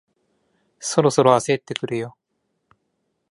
[0.79, 2.17] そろそろ焦ってくるよ